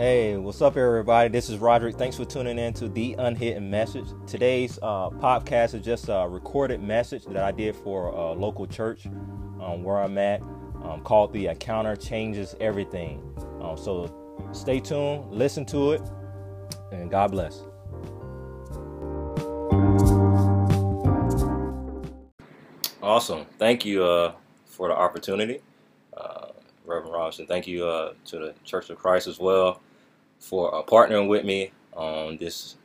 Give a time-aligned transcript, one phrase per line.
[0.00, 1.28] Hey, what's up, everybody?
[1.28, 1.94] This is Rodrick.
[1.98, 4.06] Thanks for tuning in to The Unhidden Message.
[4.26, 9.04] Today's uh, podcast is just a recorded message that I did for a local church
[9.04, 10.40] um, where I'm at
[10.82, 13.22] um, called The Encounter Changes Everything.
[13.60, 16.02] Um, so stay tuned, listen to it,
[16.92, 17.60] and God bless.
[23.02, 23.44] Awesome.
[23.58, 24.32] Thank you uh,
[24.64, 25.60] for the opportunity,
[26.16, 26.46] uh,
[26.86, 27.46] Reverend Robinson.
[27.46, 29.78] Thank you uh, to the Church of Christ as well
[30.40, 32.76] for uh, partnering with me on this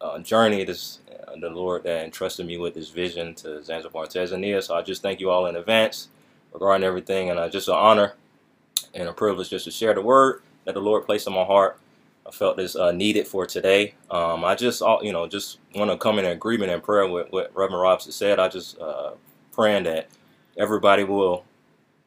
[0.00, 0.64] uh, journey.
[0.64, 4.62] This uh, the Lord that entrusted me with this vision to Zanzibar, Tanzania.
[4.62, 6.08] So I just thank you all in advance
[6.52, 8.14] regarding everything, and uh, just an honor
[8.94, 11.78] and a privilege just to share the word that the Lord placed in my heart.
[12.26, 13.94] I felt this uh, needed for today.
[14.10, 17.50] Um, I just, you know, just want to come in agreement and prayer with what
[17.54, 18.38] Reverend Robinson said.
[18.38, 19.12] I just uh,
[19.52, 20.08] praying that
[20.56, 21.44] everybody will,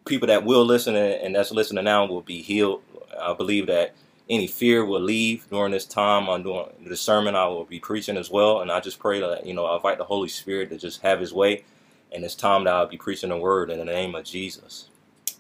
[0.06, 2.82] people that will listen and that's listening now will be healed.
[3.20, 3.94] I believe that
[4.30, 6.30] any fear will leave during this time.
[6.30, 7.36] I'm doing the sermon.
[7.36, 9.98] I will be preaching as well, and I just pray that you know I invite
[9.98, 11.64] the Holy Spirit to just have His way.
[12.12, 14.88] And it's time that I'll be preaching the word in the name of Jesus.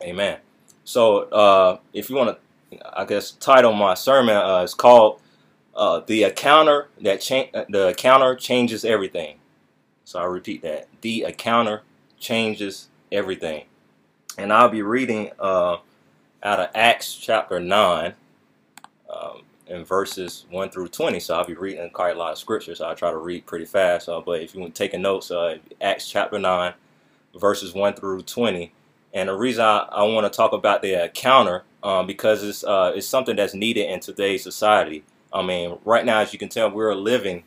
[0.01, 0.39] Amen.
[0.83, 2.37] So uh, if you want
[2.71, 5.21] to, I guess title my sermon uh, is called
[5.75, 9.37] uh, "The Encounter That Cha- The Encounter Changes Everything."
[10.03, 11.81] So I repeat that: the encounter
[12.19, 13.65] changes everything.
[14.37, 15.77] And I'll be reading uh,
[16.43, 18.13] out of Acts chapter nine
[19.19, 21.19] um, in verses 1 through 20.
[21.19, 23.65] So I'll be reading quite a lot of scripture, so I try to read pretty
[23.65, 24.09] fast.
[24.09, 26.73] Uh, but if you want to take notes, uh, Acts chapter 9,
[27.39, 28.71] verses 1 through 20.
[29.13, 32.91] And the reason I, I want to talk about the encounter um, because it's, uh,
[32.95, 35.03] it's something that's needed in today's society.
[35.31, 37.43] I mean, right now, as you can tell, we're living,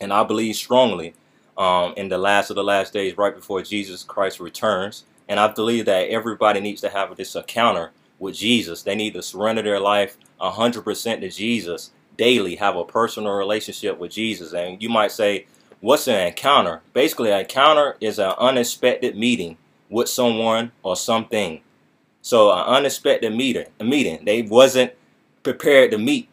[0.00, 1.14] and I believe strongly,
[1.56, 5.04] um, in the last of the last days, right before Jesus Christ returns.
[5.28, 8.82] And I believe that everybody needs to have this encounter with Jesus.
[8.82, 10.16] They need to surrender their life
[10.52, 14.52] 100% to Jesus daily, have a personal relationship with Jesus.
[14.52, 15.46] And you might say,
[15.80, 16.80] what's an encounter?
[16.92, 19.56] Basically, an encounter is an unexpected meeting
[19.90, 21.60] with someone or something.
[22.22, 24.24] So an unexpected meeting, a meeting.
[24.24, 24.92] They wasn't
[25.42, 26.28] prepared to meet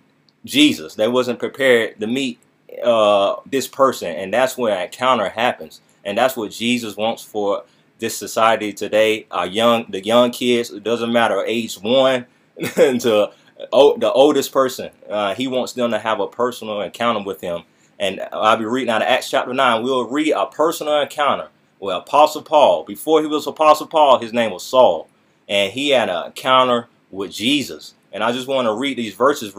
[0.46, 0.96] Jesus.
[0.96, 2.40] They wasn't prepared to meet
[2.84, 5.82] uh, this person, and that's where an encounter happens.
[6.06, 7.64] And that's what Jesus wants for
[8.00, 9.28] this society today.
[9.30, 10.72] Our young, the young kids.
[10.72, 12.26] It doesn't matter age one
[12.76, 13.32] to
[13.72, 14.92] oh, the oldest person.
[15.10, 17.64] Uh, he wants them to have a personal encounter with him.
[18.00, 19.84] And I'll be reading out of Acts chapter 9.
[19.84, 21.50] We'll read a personal encounter
[21.80, 22.84] with Apostle Paul.
[22.84, 25.08] Before he was Apostle Paul, his name was Saul.
[25.48, 27.94] And he had an encounter with Jesus.
[28.12, 29.54] And I just want to read these verses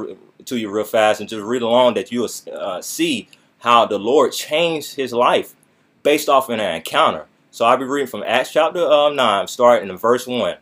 [0.44, 4.32] to you real fast and just read along that you'll uh, see how the Lord
[4.32, 5.54] changed his life
[6.02, 7.26] based off of an encounter.
[7.50, 10.56] So I'll be reading from Acts chapter uh, 9, starting in verse 1.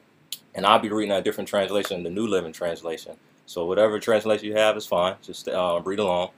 [0.54, 3.16] And I'll be reading a different translation, the New Living Translation.
[3.50, 5.16] So whatever translation you have is fine.
[5.22, 6.30] Just uh, read along.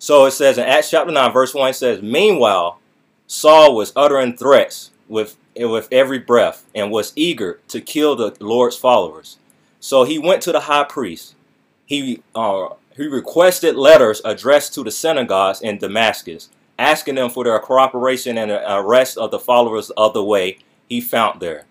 [0.00, 2.80] So it says in Acts chapter 9, verse 1, it says, Meanwhile,
[3.28, 8.76] Saul was uttering threats with, with every breath and was eager to kill the Lord's
[8.76, 9.38] followers.
[9.78, 11.36] So he went to the high priest.
[11.86, 17.60] He, uh, he requested letters addressed to the synagogues in Damascus, asking them for their
[17.60, 21.66] cooperation and the arrest of the followers of the way he found there.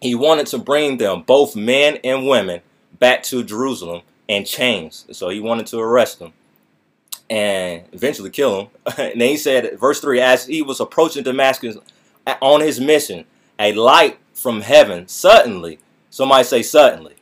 [0.00, 2.62] He wanted to bring them, both men and women,
[2.98, 5.06] back to Jerusalem and chains.
[5.12, 6.32] So he wanted to arrest him
[7.28, 8.68] and eventually kill him.
[8.98, 11.76] and then he said, verse 3 As he was approaching Damascus
[12.40, 13.24] on his mission,
[13.58, 15.78] a light from heaven suddenly,
[16.10, 17.14] somebody say suddenly,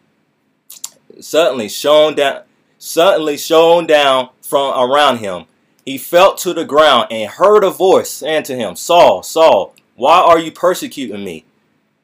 [1.20, 2.42] suddenly shone down,
[2.78, 5.46] suddenly shone down from around him.
[5.84, 10.20] He fell to the ground and heard a voice saying to him, Saul, Saul, why
[10.20, 11.44] are you persecuting me?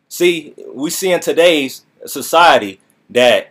[0.08, 2.80] See, we see in today's society
[3.10, 3.50] that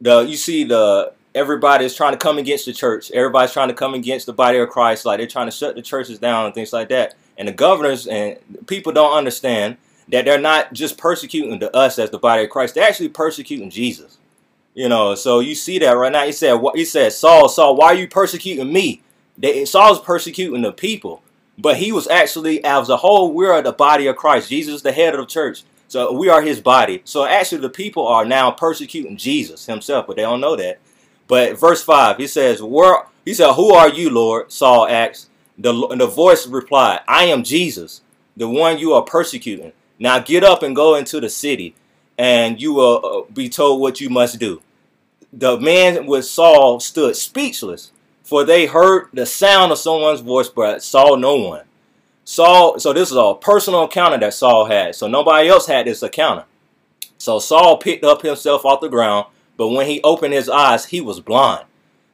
[0.00, 3.10] the you see the everybody is trying to come against the church.
[3.10, 5.04] Everybody's trying to come against the body of Christ.
[5.04, 7.14] Like they're trying to shut the churches down and things like that.
[7.36, 9.76] And the governors and people don't understand
[10.08, 12.74] that they're not just persecuting to us as the body of Christ.
[12.74, 14.18] They're actually persecuting Jesus.
[14.74, 16.26] You know, so you see that right now.
[16.26, 19.02] He said, "What?" he said, Saul, Saul, why are you persecuting me?
[19.38, 21.22] They, Saul's persecuting the people,
[21.58, 24.50] but he was actually, as a whole, we're the body of Christ.
[24.50, 25.64] Jesus, the head of the church.
[25.88, 27.02] So we are his body.
[27.04, 30.78] So actually the people are now persecuting Jesus himself, but they don't know that.
[31.28, 34.52] But verse 5, he says, Where he said, Who are you, Lord?
[34.52, 35.28] Saul asked.
[35.58, 38.02] The, the voice replied, I am Jesus,
[38.36, 39.72] the one you are persecuting.
[39.98, 41.74] Now get up and go into the city,
[42.18, 44.60] and you will uh, be told what you must do.
[45.32, 47.90] The man with Saul stood speechless,
[48.22, 51.65] for they heard the sound of someone's voice, but saw no one.
[52.28, 54.96] Saul, so this is a personal encounter that Saul had.
[54.96, 56.44] So nobody else had this encounter.
[57.18, 59.26] So Saul picked up himself off the ground,
[59.56, 61.66] but when he opened his eyes, he was blind.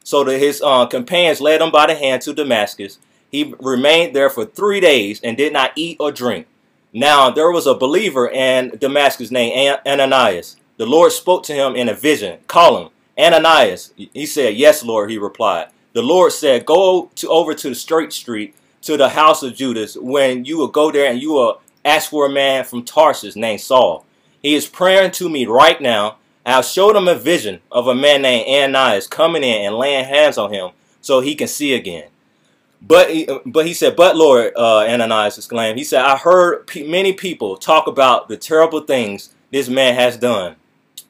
[0.03, 2.99] So that his uh, companions led him by the hand to Damascus.
[3.31, 6.45] He remained there for three days and did not eat or drink.
[6.93, 10.57] Now there was a believer in Damascus named Ananias.
[10.77, 12.39] The Lord spoke to him in a vision.
[12.45, 12.91] calling.
[13.17, 13.93] Ananias.
[13.95, 15.69] He said, Yes, Lord, he replied.
[15.93, 19.97] The Lord said, Go to over to the straight street to the house of Judas
[19.97, 23.61] when you will go there and you will ask for a man from Tarsus named
[23.61, 24.05] Saul.
[24.41, 26.17] He is praying to me right now.
[26.45, 30.37] I'll show him a vision of a man named Ananias coming in and laying hands
[30.37, 32.09] on him so he can see again.
[32.85, 37.13] But he, but he said, but Lord, uh, Ananias exclaimed, he said, I heard many
[37.13, 40.57] people talk about the terrible things this man has done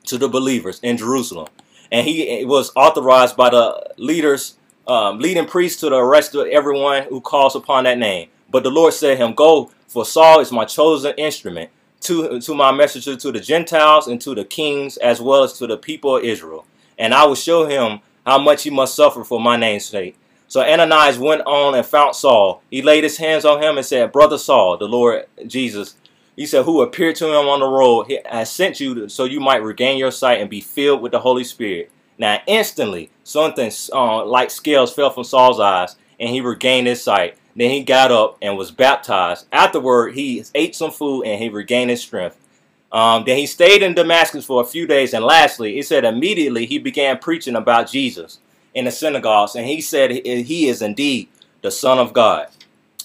[0.05, 1.47] to the believers in Jerusalem.
[1.91, 4.57] And he was authorized by the leaders,
[4.87, 8.29] um, leading priests to the arrest of everyone who calls upon that name.
[8.49, 11.69] But the Lord said him, go, for Saul is my chosen instrument
[12.01, 15.67] to, to my messenger to the Gentiles and to the kings as well as to
[15.67, 16.65] the people of Israel.
[16.97, 20.17] And I will show him how much he must suffer for my name's sake.
[20.47, 22.61] So Ananias went on and found Saul.
[22.69, 25.95] He laid his hands on him and said, Brother Saul, the Lord Jesus,
[26.35, 29.39] he said, who appeared to him on the road, he has sent you so you
[29.39, 31.91] might regain your sight and be filled with the Holy Spirit.
[32.23, 37.37] Now instantly, something uh, like scales fell from Saul's eyes, and he regained his sight.
[37.53, 39.45] Then he got up and was baptized.
[39.51, 42.39] Afterward, he ate some food and he regained his strength.
[42.93, 45.13] Um, then he stayed in Damascus for a few days.
[45.13, 48.39] And lastly, he said immediately he began preaching about Jesus
[48.73, 49.55] in the synagogues.
[49.55, 51.27] And he said he is indeed
[51.61, 52.47] the Son of God.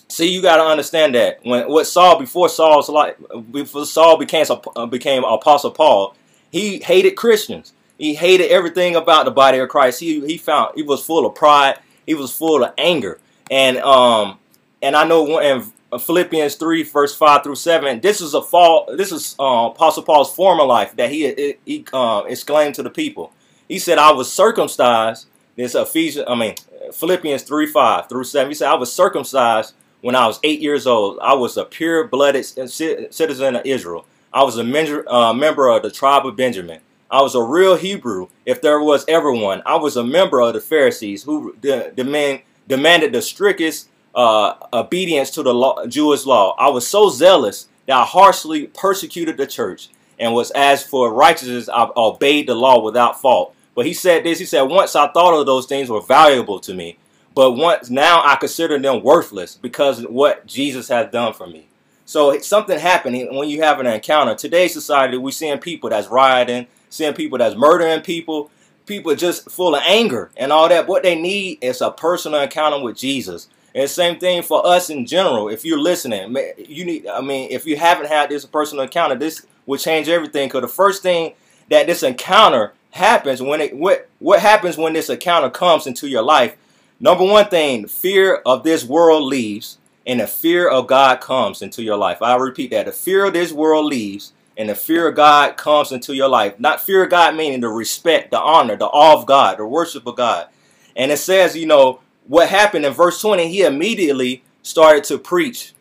[0.07, 3.17] See, you got to understand that when what Saul before Saul's life,
[3.51, 6.15] before Saul became uh, became Apostle Paul,
[6.53, 7.73] he hated Christians.
[7.99, 10.01] He hated everything about the body of Christ.
[10.01, 11.81] He he found he was full of pride.
[12.07, 13.19] He was full of anger.
[13.51, 14.39] And um,
[14.81, 15.65] and I know in
[15.99, 18.89] Philippians three, verse five through seven, this is a fall.
[18.97, 23.33] This is uh, Apostle Paul's former life that he he uh, exclaimed to the people.
[23.69, 26.55] He said, "I was circumcised." This Ephesians, I mean
[26.93, 28.51] Philippians three five through seven.
[28.51, 31.19] He said, "I was circumcised when I was eight years old.
[31.21, 34.07] I was a pure-blooded citizen of Israel.
[34.33, 37.77] I was a member, uh, member of the tribe of Benjamin." I was a real
[37.77, 39.63] Hebrew, if there was ever one.
[39.65, 45.43] I was a member of the Pharisees who demand, demanded the strictest uh, obedience to
[45.43, 46.55] the law, Jewish law.
[46.59, 49.89] I was so zealous that I harshly persecuted the church
[50.19, 53.55] and was as for righteousness, I obeyed the law without fault.
[53.75, 56.75] But he said this, he said, once I thought of those things were valuable to
[56.75, 56.99] me,
[57.35, 61.69] but once now I consider them worthless because what Jesus has done for me.
[62.05, 64.35] So something happened when you have an encounter.
[64.35, 68.51] Today's society, we're seeing people that's rioting, seeing people that's murdering people,
[68.87, 70.89] people just full of anger and all that.
[70.89, 73.49] What they need is a personal encounter with Jesus.
[73.75, 75.49] And same thing for us in general.
[75.49, 77.07] If you're listening, you need.
[77.07, 80.49] I mean, if you haven't had this personal encounter, this will change everything.
[80.49, 81.35] Because the first thing
[81.69, 86.23] that this encounter happens when it what what happens when this encounter comes into your
[86.23, 86.57] life.
[87.01, 91.83] Number one thing, fear of this world leaves, and the fear of God comes into
[91.83, 92.23] your life.
[92.23, 95.93] I repeat that: the fear of this world leaves, and the fear of God comes
[95.93, 96.59] into your life.
[96.59, 100.05] Not fear of God meaning the respect, the honor, the awe of God, the worship
[100.07, 100.49] of God.
[100.97, 105.75] And it says, you know, what happened in verse 20, he immediately started to preach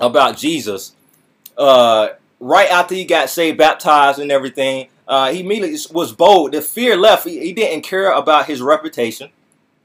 [0.00, 0.94] about Jesus.
[1.56, 2.08] Uh,
[2.40, 6.52] right after he got saved, baptized, and everything, uh, he immediately was bold.
[6.52, 7.24] The fear left.
[7.24, 9.30] He, he, didn't care about his reputation.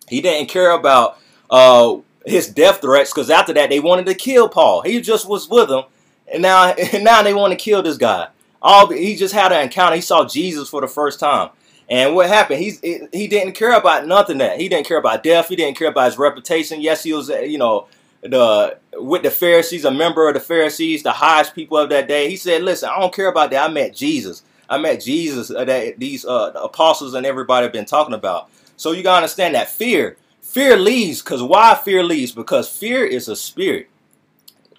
[0.08, 1.20] He didn't care about
[1.52, 4.82] uh, his death threats because after that they wanted to kill Paul.
[4.82, 5.84] He just was with them,
[6.32, 8.30] and now and now they want to kill this guy.
[8.62, 9.96] All he just had an encounter.
[9.96, 11.50] He saw Jesus for the first time.
[11.90, 12.60] And what happened?
[12.60, 15.48] He's he didn't care about nothing that he didn't care about death.
[15.48, 16.82] He didn't care about his reputation.
[16.82, 17.88] Yes, he was you know
[18.22, 22.30] the with the Pharisees, a member of the Pharisees, the highest people of that day.
[22.30, 23.70] He said, "Listen, I don't care about that.
[23.70, 24.44] I met Jesus.
[24.70, 28.50] I met Jesus that these uh, apostles and everybody have been talking about.
[28.78, 31.24] So you gotta understand that fear, fear leaves.
[31.24, 32.32] Because why fear leaves?
[32.32, 33.90] Because fear is a spirit.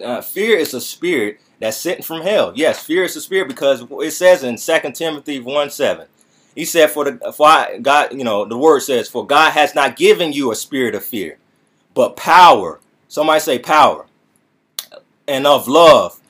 [0.03, 2.53] Uh, fear is a spirit that's sent from hell.
[2.57, 6.07] Yes, fear is a spirit because it says in 2 Timothy 1 7.
[6.55, 9.75] He said, For the for I, God, you know, the word says, For God has
[9.75, 11.39] not given you a spirit of fear,
[11.95, 12.81] but power.
[13.09, 14.07] Somebody say power.
[15.29, 16.21] And of love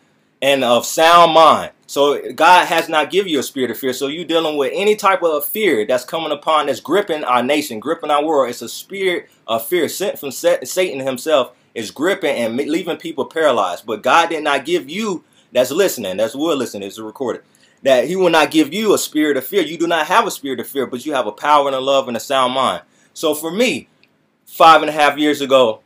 [0.42, 1.72] and of sound mind.
[1.86, 3.92] So God has not given you a spirit of fear.
[3.92, 7.80] So you dealing with any type of fear that's coming upon, that's gripping our nation,
[7.80, 8.50] gripping our world.
[8.50, 13.86] It's a spirit of fear sent from Satan himself is gripping and leaving people paralyzed.
[13.86, 17.42] But God did not give you, that's listening, that's will listening, it's recorded,
[17.82, 19.62] that he will not give you a spirit of fear.
[19.62, 21.80] You do not have a spirit of fear, but you have a power and a
[21.80, 22.82] love and a sound mind.
[23.14, 23.88] So for me,
[24.46, 25.80] five and a half years ago,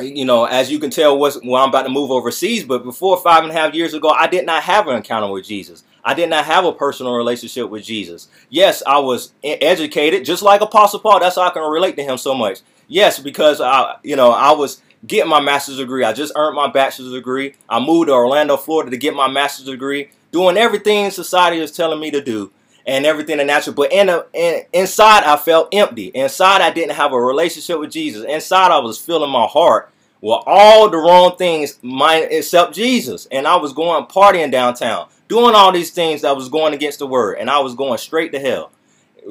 [0.00, 2.64] you know, as you can tell, was well, I'm about to move overseas.
[2.64, 5.46] But before five and a half years ago, I did not have an encounter with
[5.46, 5.84] Jesus.
[6.04, 8.28] I did not have a personal relationship with Jesus.
[8.50, 11.20] Yes, I was educated, just like Apostle Paul.
[11.20, 12.60] That's how I can relate to him so much.
[12.88, 16.04] Yes, because I, you know, I was getting my master's degree.
[16.04, 17.54] I just earned my bachelor's degree.
[17.68, 22.00] I moved to Orlando, Florida, to get my master's degree, doing everything society is telling
[22.00, 22.50] me to do
[22.86, 23.74] and everything in natural.
[23.74, 26.06] But in, a, in inside, I felt empty.
[26.08, 28.24] Inside, I didn't have a relationship with Jesus.
[28.24, 33.26] Inside, I was filling my heart with all the wrong things, mine except Jesus.
[33.30, 37.06] And I was going partying downtown, doing all these things that was going against the
[37.06, 38.70] word, and I was going straight to hell,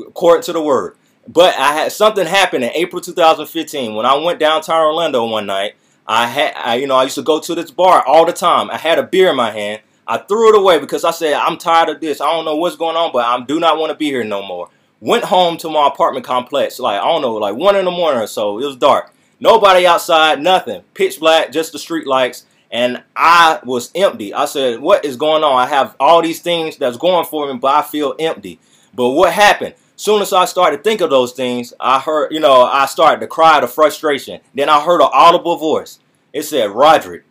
[0.07, 0.97] according to the word.
[1.27, 5.75] But I had something happen in April 2015 when I went downtown Orlando one night.
[6.05, 8.69] I had, I, you know, I used to go to this bar all the time.
[8.69, 11.57] I had a beer in my hand I threw it away because I said, I'm
[11.57, 12.19] tired of this.
[12.19, 14.45] I don't know what's going on, but I do not want to be here no
[14.45, 14.69] more.
[14.99, 18.21] Went home to my apartment complex, like, I don't know, like 1 in the morning
[18.21, 18.59] or so.
[18.59, 19.13] It was dark.
[19.39, 20.81] Nobody outside, nothing.
[20.93, 22.45] Pitch black, just the street lights.
[22.71, 24.33] And I was empty.
[24.33, 25.57] I said, what is going on?
[25.57, 28.59] I have all these things that's going for me, but I feel empty.
[28.93, 29.75] But what happened?
[30.03, 33.21] Soon as I started to think of those things, I heard, you know, I started
[33.21, 34.41] to cry the frustration.
[34.53, 35.99] Then I heard an audible voice.
[36.33, 37.21] It said, Rodrick,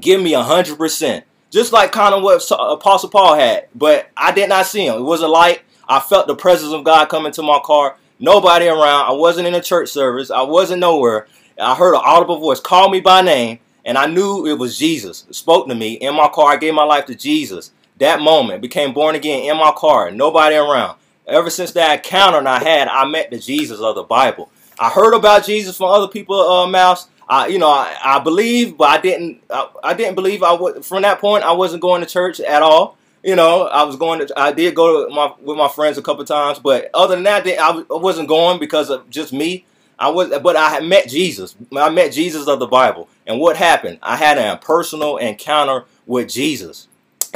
[0.00, 1.26] give me a hundred percent.
[1.50, 3.68] Just like kind of what Apostle Paul had.
[3.74, 4.94] But I did not see him.
[4.94, 5.60] It was a light.
[5.86, 7.98] I felt the presence of God coming to my car.
[8.18, 9.10] Nobody around.
[9.10, 10.30] I wasn't in a church service.
[10.30, 11.26] I wasn't nowhere.
[11.60, 13.58] I heard an audible voice call me by name.
[13.84, 15.26] And I knew it was Jesus.
[15.28, 16.54] It spoke to me in my car.
[16.54, 17.72] I gave my life to Jesus.
[17.98, 20.10] That moment became born again in my car.
[20.10, 20.96] Nobody around.
[21.26, 24.50] Ever since that encounter I had, I met the Jesus of the Bible.
[24.78, 27.08] I heard about Jesus from other people's uh, mouths.
[27.28, 29.42] I, you know, I, I believe, but I didn't.
[29.50, 30.44] I, I didn't believe.
[30.44, 31.42] I would from that point.
[31.42, 32.96] I wasn't going to church at all.
[33.24, 34.38] You know, I was going to.
[34.38, 37.46] I did go to my with my friends a couple times, but other than that,
[37.48, 39.66] I wasn't going because of just me.
[39.98, 41.56] I was, but I had met Jesus.
[41.76, 43.98] I met Jesus of the Bible, and what happened?
[44.02, 46.86] I had a personal encounter with Jesus,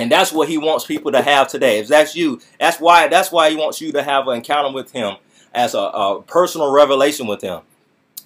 [0.01, 1.79] and that's what He wants people to have today.
[1.79, 3.09] If that's you, that's why.
[3.09, 5.17] That's why He wants you to have an encounter with Him
[5.55, 7.61] as a, a personal revelation with Him.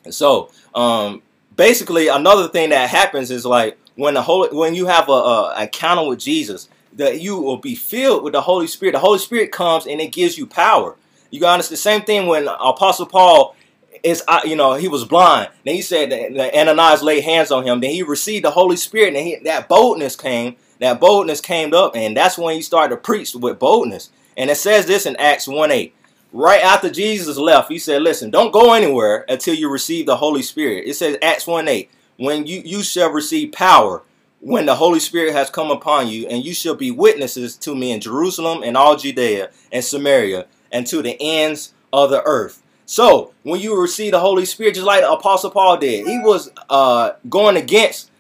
[0.05, 1.23] And so, um,
[1.57, 5.63] basically another thing that happens is like when the holy when you have a, a
[5.63, 8.93] encounter with Jesus, that you will be filled with the Holy Spirit.
[8.93, 10.97] The Holy Spirit comes and it gives you power.
[11.31, 13.57] You got understand the same thing when Apostle Paul
[14.03, 15.51] is uh, you know he was blind.
[15.65, 17.81] Then he said that Ananias laid hands on him.
[17.81, 20.57] Then he received the Holy Spirit, and he, that boldness came.
[20.81, 24.11] That boldness came up, and that's when he started to preach with boldness.
[24.37, 25.95] And it says this in Acts 1 8
[26.35, 30.43] right after Jesus left, he said, listen, don't go anywhere until you receive the Holy
[30.43, 30.87] Spirit.
[30.87, 34.03] It says Acts 1 8, when you, you shall receive power
[34.41, 37.93] when the Holy Spirit has come upon you, and you shall be witnesses to me
[37.93, 42.63] in Jerusalem and all Judea and Samaria and to the ends of the earth.
[42.85, 46.51] So when you receive the Holy Spirit, just like the Apostle Paul did, he was
[46.69, 48.11] uh, going against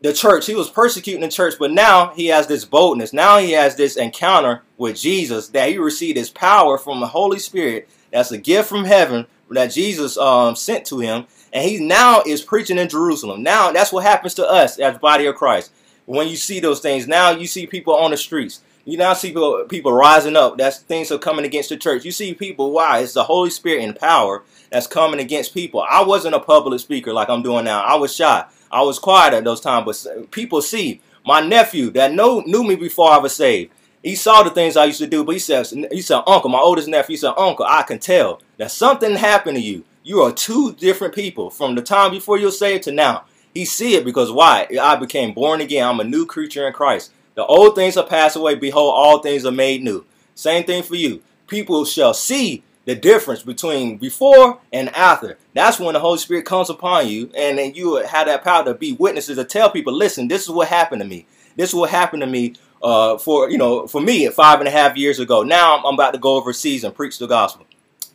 [0.00, 0.46] the church.
[0.46, 3.12] He was persecuting the church, but now he has this boldness.
[3.12, 7.38] Now he has this encounter with Jesus that he received his power from the Holy
[7.38, 7.88] Spirit.
[8.12, 11.26] That's a gift from heaven that Jesus um, sent to him.
[11.52, 13.42] And he now is preaching in Jerusalem.
[13.42, 15.72] Now that's what happens to us as body of Christ.
[16.04, 18.62] When you see those things, now you see people on the streets.
[18.84, 20.56] You now see people, people rising up.
[20.56, 22.06] That's things are coming against the church.
[22.06, 22.72] You see people.
[22.72, 23.00] Why?
[23.00, 25.84] It's the Holy Spirit in power that's coming against people.
[25.86, 27.82] I wasn't a public speaker like I'm doing now.
[27.82, 28.46] I was shy.
[28.70, 32.74] I was quiet at those times, but people see my nephew that know, knew me
[32.74, 33.72] before I was saved.
[34.02, 36.58] He saw the things I used to do, but he says, he said, Uncle, my
[36.58, 39.84] oldest nephew, he said, Uncle, I can tell that something happened to you.
[40.04, 43.24] You are two different people from the time before you were saved to now.
[43.52, 44.68] He see it because why?
[44.80, 45.86] I became born again.
[45.86, 47.12] I'm a new creature in Christ.
[47.34, 48.54] The old things are passed away.
[48.54, 50.04] Behold, all things are made new.
[50.34, 51.22] Same thing for you.
[51.46, 55.36] People shall see the difference between before and after.
[55.52, 58.72] That's when the Holy Spirit comes upon you, and then you have that power to
[58.72, 61.26] be witnesses to tell people, listen, this is what happened to me.
[61.54, 64.70] This is what happened to me uh, for you know for me five and a
[64.70, 65.42] half years ago.
[65.42, 67.66] Now I'm, about to go overseas and preach the gospel.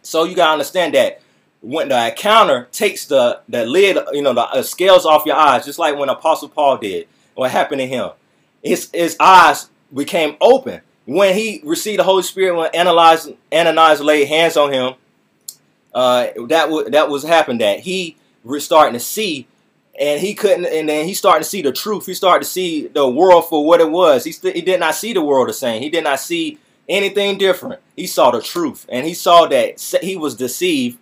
[0.02, 1.22] So you gotta understand that
[1.62, 5.78] when the encounter takes the the lid, you know, the scales off your eyes, just
[5.78, 7.08] like when Apostle Paul did.
[7.36, 8.10] What happened to him?
[8.64, 14.28] His his eyes became open when he received the Holy Spirit, when Ananias, Ananias laid
[14.28, 14.94] hands on him,
[15.94, 17.62] uh, that that was happened.
[17.62, 19.48] That he was starting to see,
[20.00, 20.66] and he couldn't.
[20.66, 22.06] And then he started to see the truth.
[22.06, 24.24] He started to see the world for what it was.
[24.24, 25.82] He st- he did not see the world the same.
[25.82, 26.58] He did not see
[26.90, 27.82] anything different.
[27.96, 30.98] He saw the truth, and he saw that he was deceived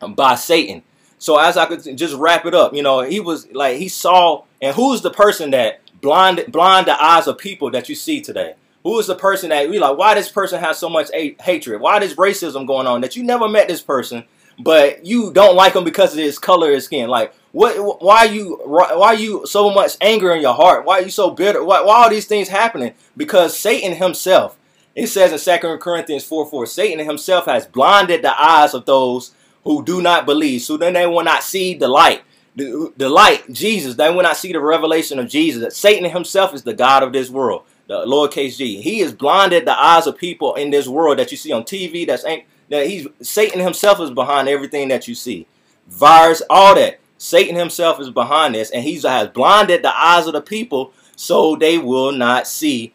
[0.00, 0.82] by Satan.
[1.18, 4.44] So as I could just wrap it up, you know, he was like he saw,
[4.60, 8.54] and who's the person that blind blind the eyes of people that you see today?
[8.82, 9.96] Who is the person that we like?
[9.96, 11.10] Why this person has so much
[11.40, 11.80] hatred?
[11.80, 14.24] Why this racism going on that you never met this person,
[14.58, 17.08] but you don't like him because of his color of his skin?
[17.08, 18.02] Like, What?
[18.02, 18.60] Why you?
[18.64, 20.84] Why you so much anger in your heart?
[20.84, 21.62] Why are you so bitter?
[21.62, 22.94] Why, why are these things happening?
[23.16, 24.58] Because Satan himself.
[24.94, 29.32] It says in Second Corinthians 4 4, Satan himself has blinded the eyes of those
[29.64, 30.62] who do not believe.
[30.62, 32.22] So then they will not see the light.
[32.54, 35.62] The, the light, Jesus, they will not see the revelation of Jesus.
[35.62, 37.62] That Satan himself is the God of this world,
[37.92, 38.80] the lowercase g.
[38.80, 42.06] He has blinded the eyes of people in this world that you see on TV.
[42.06, 45.46] That's ain't that he's Satan himself is behind everything that you see.
[45.88, 46.98] Virus, all that.
[47.18, 51.54] Satan himself is behind this, and he has blinded the eyes of the people so
[51.54, 52.92] they will not see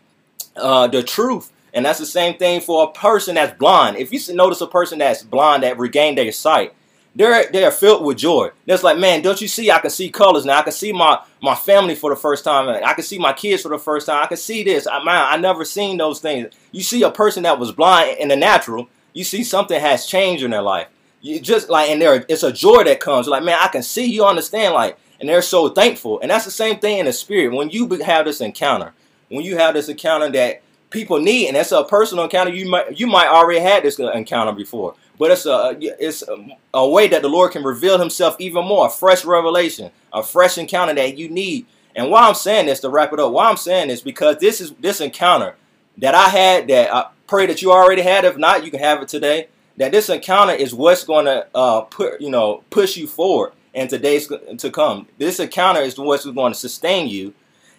[0.55, 1.51] uh, the truth.
[1.73, 3.97] And that's the same thing for a person that's blind.
[3.97, 6.73] If you notice a person that's blind that regained their sight,
[7.17, 8.51] they're they're filled with joy.
[8.67, 9.71] It's like, man, don't you see?
[9.71, 10.59] I can see colors now.
[10.59, 12.69] I can see my my family for the first time.
[12.69, 14.23] I can see my kids for the first time.
[14.23, 14.85] I can see this.
[14.85, 16.53] I, man, I never seen those things.
[16.71, 18.87] You see a person that was blind in the natural.
[19.13, 20.89] You see something has changed in their life.
[21.21, 23.27] You just like, and there, it's a joy that comes.
[23.27, 24.75] Like, man, I can see you understand.
[24.75, 26.19] Like, and they're so thankful.
[26.19, 27.55] And that's the same thing in the spirit.
[27.55, 28.93] When you have this encounter,
[29.29, 32.99] when you have this encounter that people need, and that's a personal encounter, you might
[32.99, 34.93] you might already had this encounter before.
[35.17, 38.87] But it's a it's a, a way that the Lord can reveal Himself even more,
[38.87, 41.65] a fresh revelation, a fresh encounter that you need.
[41.95, 44.61] And why I'm saying this to wrap it up, why I'm saying this because this
[44.61, 45.55] is this encounter
[45.97, 48.25] that I had that I pray that you already had.
[48.25, 49.47] If not, you can have it today
[49.77, 53.87] that this encounter is what's going to uh, put you know push you forward in
[53.87, 55.07] today's to come.
[55.17, 57.33] This encounter is what's going to sustain you,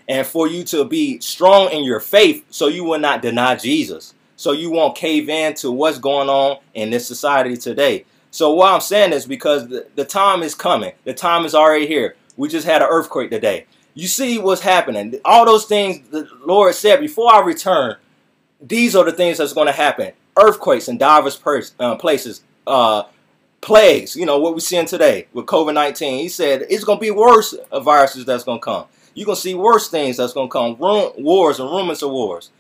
[0.09, 4.15] and for you to be strong in your faith, so you will not deny Jesus,
[4.39, 8.05] so you won't cave in to what's going on in this society today.
[8.31, 11.89] So what I'm saying is because the, the time is coming, the time is already
[11.89, 12.15] here.
[12.37, 13.67] We just had an earthquake today.
[13.95, 15.19] You see what's happening.
[15.25, 17.97] All those things the Lord said before I return.
[18.61, 21.41] These are the things that's going to happen earthquakes in diverse
[21.81, 23.03] uh, places, uh,
[23.61, 26.21] plagues, you know, what we're seeing today with COVID-19.
[26.21, 28.85] He said it's going to be worse viruses that's going to come.
[29.15, 32.51] You're going to see worse things that's going to come, wars and rumors of wars.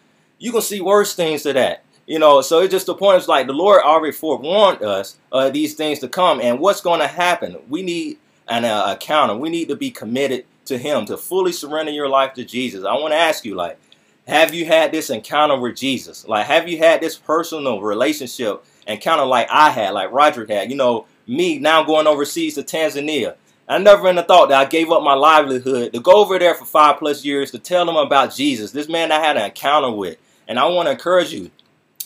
[0.40, 1.85] Going to see worse things to that.
[2.07, 5.50] You know, so it's just the point is like the Lord already forewarned us uh,
[5.50, 7.58] these things to come and what's going to happen.
[7.69, 9.36] We need an uh, counter.
[9.36, 12.84] We need to be committed to Him, to fully surrender your life to Jesus.
[12.84, 13.78] I want to ask you, like,
[14.26, 16.26] have you had this encounter with Jesus?
[16.26, 20.71] Like, have you had this personal relationship encounter like I had, like Roger had?
[20.71, 23.36] You know, me now going overseas to Tanzania.
[23.69, 26.54] I never in the thought that I gave up my livelihood to go over there
[26.54, 28.73] for five plus years to tell them about Jesus.
[28.73, 30.17] This man I had an encounter with.
[30.49, 31.50] And I want to encourage you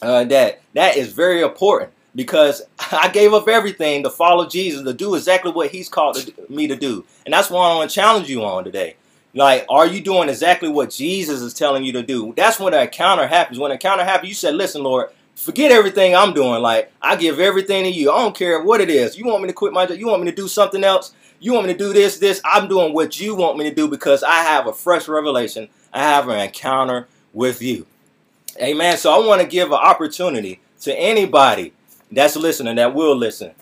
[0.03, 4.93] uh, that that is very important because I gave up everything to follow Jesus, to
[4.93, 6.19] do exactly what he's called
[6.51, 7.05] me to do.
[7.25, 8.97] And that's what I want to challenge you on today.
[9.35, 12.35] Like, are you doing exactly what Jesus is telling you to do?
[12.37, 13.59] That's when the encounter happens.
[13.59, 16.61] When the encounter happens, you said, listen, Lord, forget everything I'm doing.
[16.61, 18.13] Like, I give everything to you.
[18.13, 19.17] I don't care what it is.
[19.17, 19.99] You want me to quit my job?
[19.99, 21.15] You want me to do something else?
[21.41, 22.43] You want me to do this, this?
[22.45, 25.69] I'm doing what you want me to do because I have a fresh revelation.
[25.95, 27.87] I have an encounter with you.
[28.61, 28.97] Amen.
[28.97, 31.73] So I want to give an opportunity to anybody
[32.11, 33.53] that's listening, that will listen,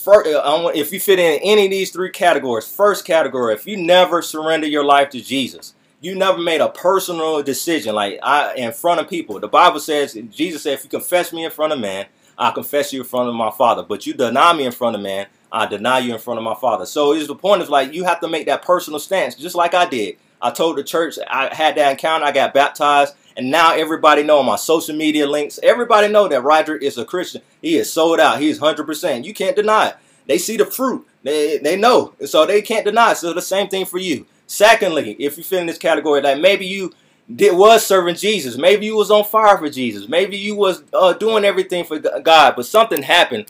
[0.00, 3.76] First, uh, if you fit in any of these three categories, first category, if you
[3.76, 8.72] never surrender your life to Jesus, you never made a personal decision like I in
[8.72, 9.38] front of people.
[9.38, 12.06] The Bible says, Jesus said, if you confess me in front of man,
[12.38, 13.82] I confess you in front of my Father.
[13.82, 16.54] But you deny me in front of man, I deny you in front of my
[16.54, 16.86] Father.
[16.86, 19.74] So it's the point is like you have to make that personal stance, just like
[19.74, 20.16] I did.
[20.40, 24.42] I told the church I had that encounter, I got baptized, and now everybody know
[24.42, 25.58] my social media links.
[25.62, 27.40] Everybody know that Roger is a Christian.
[27.62, 28.38] He is sold out.
[28.38, 29.24] He is 100%.
[29.24, 29.96] You can't deny it.
[30.26, 31.08] They see the fruit.
[31.22, 32.12] They, they know.
[32.26, 33.16] So they can't deny it.
[33.16, 34.26] So the same thing for you.
[34.46, 36.92] Secondly, if you fit in this category, like maybe you
[37.34, 38.58] did was serving Jesus.
[38.58, 40.06] Maybe you was on fire for Jesus.
[40.06, 43.46] Maybe you was uh, doing everything for God, but something happened,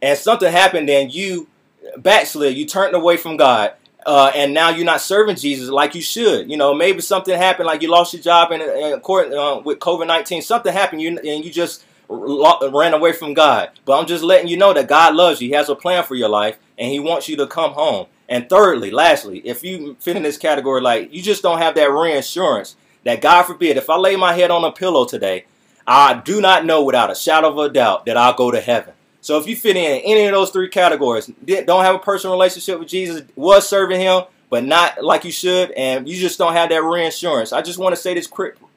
[0.00, 1.48] and something happened, and you
[1.96, 2.56] backslid.
[2.56, 3.72] You turned away from God,
[4.06, 6.50] uh, and now you're not serving Jesus like you should.
[6.50, 10.06] You know, maybe something happened, like you lost your job, and, and uh, with COVID
[10.06, 13.70] nineteen, something happened, you and you just ran away from God.
[13.84, 15.48] But I'm just letting you know that God loves you.
[15.48, 18.06] He has a plan for your life, and He wants you to come home.
[18.28, 21.90] And thirdly, lastly, if you fit in this category, like you just don't have that
[21.90, 25.44] reassurance that God forbid, if I lay my head on a pillow today,
[25.86, 28.94] I do not know without a shadow of a doubt that I'll go to heaven.
[29.24, 32.78] So if you fit in any of those three categories, don't have a personal relationship
[32.78, 36.68] with Jesus, was serving him, but not like you should, and you just don't have
[36.68, 37.50] that reinsurance.
[37.50, 38.30] I just want to say this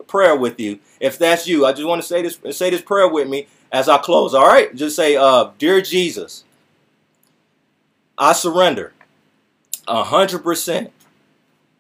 [0.07, 0.79] prayer with you.
[1.01, 3.89] If that's you, I just want to say this say this prayer with me as
[3.89, 4.33] I close.
[4.33, 4.73] All right?
[4.73, 6.45] Just say, uh, Dear Jesus,
[8.17, 8.93] I surrender
[9.85, 10.93] hundred percent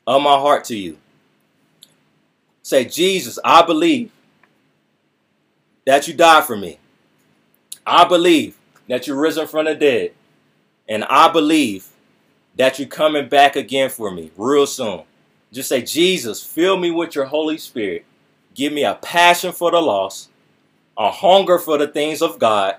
[0.05, 0.97] of my heart to you.
[2.63, 4.11] Say, Jesus, I believe
[5.85, 6.79] that you died for me.
[7.85, 8.56] I believe
[8.87, 10.11] that you're risen from the dead.
[10.87, 11.87] And I believe
[12.55, 15.03] that you're coming back again for me real soon.
[15.51, 18.05] Just say, Jesus, fill me with your Holy Spirit.
[18.53, 20.29] Give me a passion for the lost,
[20.97, 22.77] a hunger for the things of God,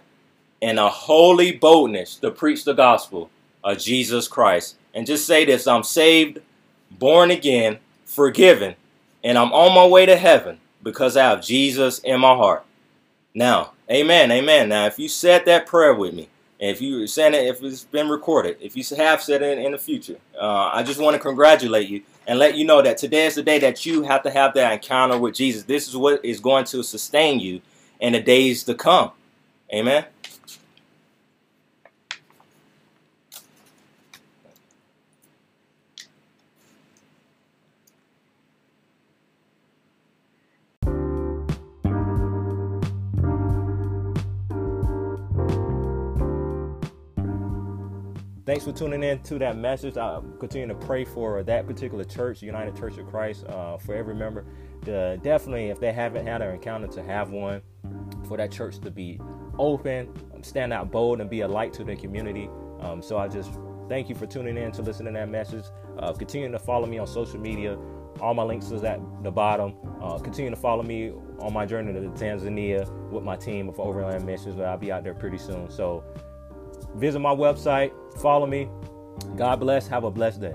[0.60, 3.30] and a holy boldness to preach the gospel
[3.62, 4.76] of Jesus Christ.
[4.92, 6.40] And just say this I'm saved,
[6.90, 8.74] born again, forgiven,
[9.22, 12.64] and I'm on my way to heaven because I have Jesus in my heart.
[13.34, 14.68] Now, amen, amen.
[14.68, 16.28] Now, if you said that prayer with me,
[16.60, 19.72] and if you said it, if it's been recorded, if you have said it in
[19.72, 23.26] the future, uh, I just want to congratulate you and let you know that today
[23.26, 25.62] is the day that you have to have that encounter with Jesus.
[25.62, 27.62] This is what is going to sustain you
[28.00, 29.12] in the days to come.
[29.72, 30.04] Amen.
[48.48, 49.98] Thanks for tuning in to that message.
[49.98, 54.14] I continue to pray for that particular church, United Church of Christ, uh, for every
[54.14, 54.46] member.
[54.86, 57.60] To definitely, if they haven't had an encounter, to have one,
[58.26, 59.20] for that church to be
[59.58, 60.08] open,
[60.42, 62.48] stand out bold, and be a light to the community.
[62.80, 63.50] Um, so I just
[63.86, 65.66] thank you for tuning in to listen to that message.
[65.98, 67.76] Uh, continue to follow me on social media.
[68.18, 69.74] All my links is at the bottom.
[70.00, 74.24] Uh, continue to follow me on my journey to Tanzania with my team of Overland
[74.24, 74.54] Missions.
[74.54, 75.70] But I'll be out there pretty soon.
[75.70, 76.02] So
[76.94, 78.68] visit my website, follow me.
[79.36, 79.88] God bless.
[79.88, 80.54] Have a blessed day.